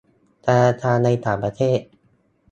[0.45, 1.79] ธนาคารในต่างประเทศ